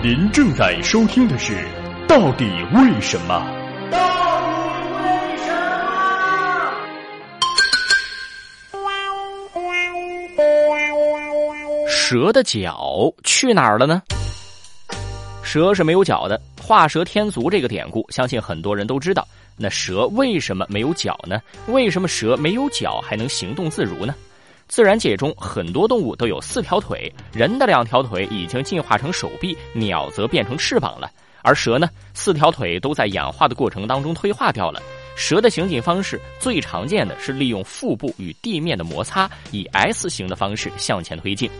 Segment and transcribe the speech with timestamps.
[0.00, 1.54] 您正在收听的是
[2.06, 3.34] 《到底为什么》。
[3.90, 3.98] 到
[4.94, 5.52] 为什
[11.82, 11.88] 么？
[11.88, 14.00] 蛇的脚去哪儿了呢？
[15.42, 19.26] 蛇是没有脚的，“画蛇添足”这个典故，相信很多人都知道。
[19.56, 21.42] 那蛇为什么没有脚呢？
[21.66, 24.14] 为什么蛇没有脚还能行动自如呢？
[24.68, 31.10] 自然界中很多动物都有四条腿，人的两条腿已经进化成手臂，鸟则变成翅膀了。
[31.42, 34.82] 而蛇呢，四条腿都在演化的过程当中退化掉了。
[35.16, 41.50] 蛇的行进方式最常见的是利用腹部与地面的摩擦，以 S 型的方式向前推进。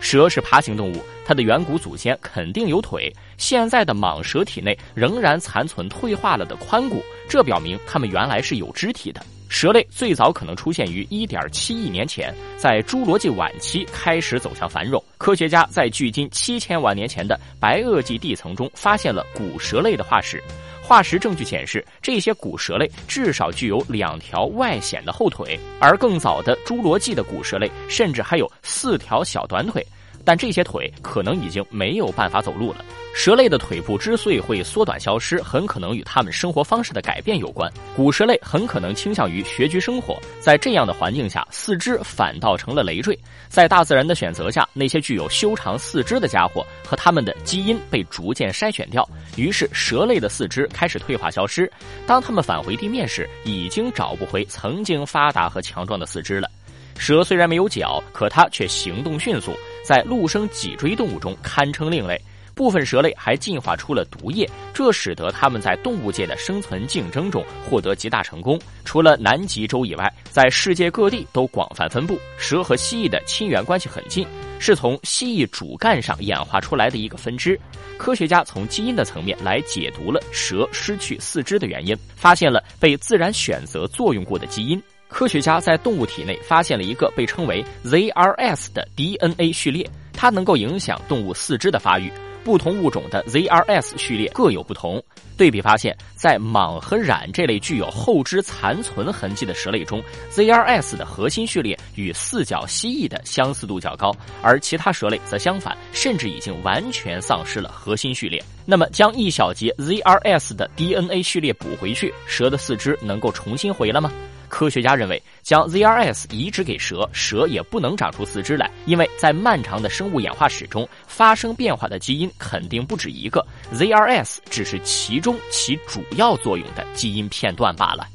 [0.00, 3.12] 蛇是爬行动物，它的远古祖先肯定有腿。
[3.36, 9.20] 现在的蟒蛇体内仍然残存退化了的髋骨，这表明它们原来是有肢体的。
[9.50, 15.02] 蛇类最早可能出现于1.7亿年前，在侏罗纪晚期开始走向繁荣。
[15.16, 20.42] 科学家在距今7000万年前的白垩纪地层中发现了古蛇类的化石，
[20.82, 29.84] 化石证据显示，这些古蛇类至少具有两条外显的后腿，而更早的侏罗纪的古蛇类甚至还有四条小短腿。
[30.28, 32.84] 但这些腿可能已经没有办法走路了。
[33.14, 37.72] 蛇类的腿部之所以会缩短消失，很可能与它们生活方式的改变有关。
[37.96, 43.18] 古蛇类很可能倾向于穴居生活，在这样的环境下，四肢反倒成了累赘。
[43.48, 51.72] 在大自然的选择下，那些具有修长四肢的家伙和它们的基因被逐渐筛选掉，于是蛇类的四肢开始退化消失。
[52.06, 56.50] 当它们返回地面时，已经找不回曾经发达和强壮的四肢了。
[56.98, 62.20] 蛇虽然没有脚，可它却行动迅速，在陆生脊椎动物中堪称另类。
[62.54, 68.58] 部分蛇类还进化出了毒液，这使得它们在动物界的生存竞争中获得极大成功。
[68.84, 72.18] 除了南极洲以外，在世界各地都广泛分布。
[72.36, 74.26] 蛇和蜥蜴的亲缘关系很近，
[74.58, 77.56] 是从蜥蜴主干上演化出来的一个分支。
[77.96, 84.82] 科学家从基因的层面来解读了蛇失去四肢的原因，发现了被自然选择作用过的基因。
[85.08, 92.12] 科学家在动物体内发现了一个被称为 ZRS 的 DNA 序列，它能够影响动物四肢的发育。
[92.44, 95.02] 不同物种的 ZRS 序列各有不同。
[95.36, 100.02] 对比发现，在蟒和蚺这类具有后肢残存痕迹的蛇类中
[100.32, 108.42] ，ZRS 的核心序列与四脚蜥蜴的相似度较高，而其他蛇类则相反，甚至已经完全丧失了核心序列。
[108.64, 114.10] 那么，将一小节 ZRS 的 DNA 序列补回去，蛇的四肢能够重新回来吗？
[114.48, 123.44] 科学家认为，将 ZRS 移植给蛇，蛇也不能长出四肢来，因为在漫长的生物演化史中，发生变化的基因肯定不止一个
[123.74, 128.06] ，ZRS 只是其中起主要作用的基因片段罢了。